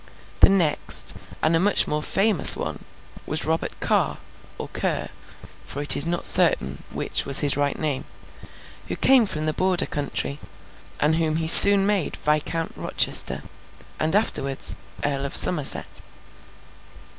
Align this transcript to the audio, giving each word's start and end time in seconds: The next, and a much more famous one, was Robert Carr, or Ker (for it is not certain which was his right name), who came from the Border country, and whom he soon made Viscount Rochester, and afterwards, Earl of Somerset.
The 0.39 0.49
next, 0.49 1.13
and 1.43 1.55
a 1.55 1.59
much 1.59 1.87
more 1.87 2.01
famous 2.01 2.57
one, 2.57 2.85
was 3.27 3.45
Robert 3.45 3.79
Carr, 3.79 4.17
or 4.57 4.67
Ker 4.69 5.09
(for 5.63 5.79
it 5.83 5.95
is 5.95 6.07
not 6.07 6.25
certain 6.25 6.81
which 6.89 7.23
was 7.23 7.41
his 7.41 7.55
right 7.55 7.77
name), 7.77 8.05
who 8.87 8.95
came 8.95 9.27
from 9.27 9.45
the 9.45 9.53
Border 9.53 9.85
country, 9.85 10.39
and 10.99 11.17
whom 11.17 11.35
he 11.35 11.47
soon 11.47 11.85
made 11.85 12.15
Viscount 12.17 12.73
Rochester, 12.75 13.43
and 13.99 14.15
afterwards, 14.15 14.75
Earl 15.03 15.23
of 15.23 15.37
Somerset. 15.37 16.01